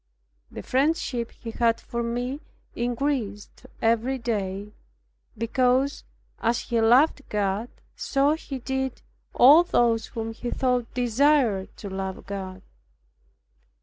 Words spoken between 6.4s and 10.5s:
he loved God, so he did all those whom he